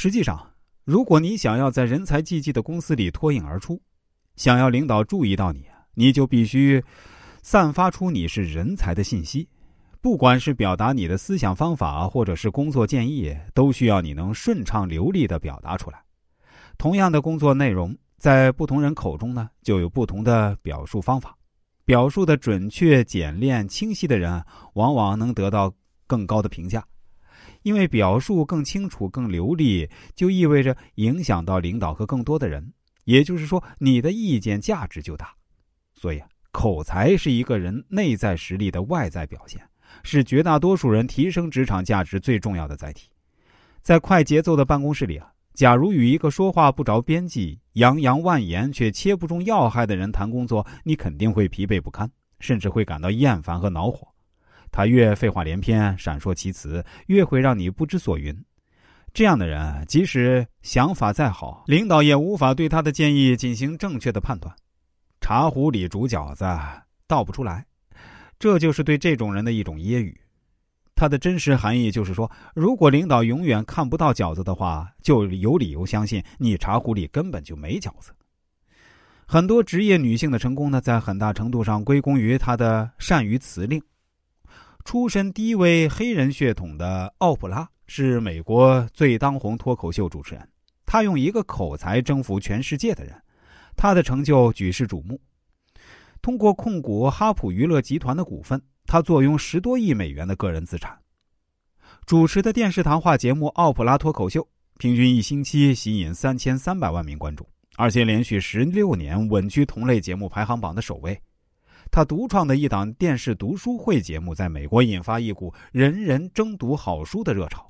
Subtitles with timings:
[0.00, 0.40] 实际上，
[0.84, 3.82] 如果你想要在人才济济的公司里脱颖而出，
[4.36, 6.80] 想要领导注意到你，你就必须
[7.42, 9.48] 散发出你是人才的信息。
[10.00, 16.00] 不管是表达你的思想方法，或者是工作建议，都需要你能顺畅流利的表达出来。
[16.78, 21.36] 同样的工作内容，在不同人口中呢，就有不同的表述方法。
[21.84, 24.40] 表述的准确、简练、清晰的人，
[24.74, 25.74] 往往能得到
[26.06, 26.86] 更高的评价，
[27.62, 32.72] 因为表述更清楚、更流利，就意味着影响到领导和更多的人。
[33.04, 35.34] 也就是说，你的意见价值就大。
[35.94, 39.60] 所以，口才是一个人内在实力的外在表现。
[40.04, 43.08] 是绝大多数人提升职场价值最重要的载体。
[43.82, 54.06] 在快节奏的办公室里啊，假如与一个说话不着边际、洋洋万言却切不中要害的人谈工作，你肯定会疲惫不堪，甚至会感到厌烦和恼火。
[54.70, 58.36] 他越废话连篇、闪烁其词，越会让你不知所云。
[59.14, 64.54] 这样的人，即使想法再好，领导也无法对他的建议进行正确的判断。
[65.20, 66.44] 茶壶里煮饺子，
[67.06, 67.64] 倒不出来。
[68.38, 70.14] 这就是对这种人的一种揶揄，
[70.94, 78.12] 它的真实含义就是说，如果领导永远看不到饺子的话，就有理由相信你茶壶里根本就没饺子。
[79.26, 83.82] 很多职业女性的成功呢，在很大程度上归功于她的善于辞令。
[84.88, 90.48] 出身低微黑人血统的奥普拉是美国最当红脱口秀主持人，
[90.86, 93.14] 她用一个口才征服全世界的人，
[93.76, 95.20] 她的成就举世瞩目。
[96.22, 100.98] 通过控股哈普娱乐集团的股份，他坐拥十多亿美元的个人资产。
[102.06, 104.40] 主持的电视谈话节目《奥普拉脱口秀》，
[104.78, 111.20] 平均一星期吸引三千三百万名观众，而且连续十六年稳居同类节目排行榜的首位。
[111.98, 117.68] 他独创的一档电视读书会节目，在美国引发一股人人争读好书的热潮。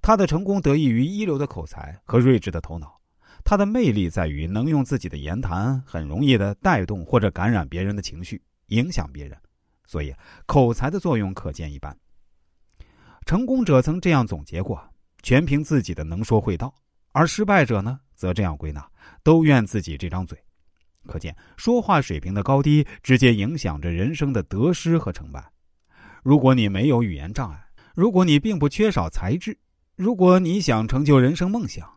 [0.00, 2.96] 他的成功得益于一流的口才和睿智的头脑。
[3.44, 9.36] 他的魅力在于能用自己的言谈很容易的带动或者感染别人的情绪，影响别人，
[9.84, 10.14] 所以
[10.46, 11.98] 口才的作用可见一斑。
[13.26, 14.80] 成功者曾这样总结过：
[15.24, 16.68] 全凭自己的能说会道；
[17.10, 18.88] 而失败者呢，则这样归纳：
[19.24, 20.38] 都怨自己这张嘴。
[21.08, 25.44] 可见说话水平的高低，直接影响着人生的得失和成败。
[26.22, 27.64] 如果你没有语言障碍，
[27.94, 29.58] 如果你并不缺少才智，
[29.96, 31.88] 如果你想成就人生梦想，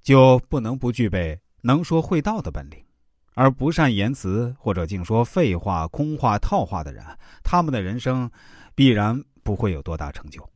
[0.00, 2.78] 就不能不具备能说会道的本领，
[3.34, 7.02] 而不善言辞或者净说废话、空话、套话的人，
[7.42, 8.30] 他们的人生
[8.74, 10.48] 必然不会有多大成就。